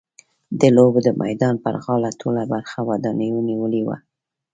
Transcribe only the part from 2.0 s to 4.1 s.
ټوله برخه ودانیو نیولې وه.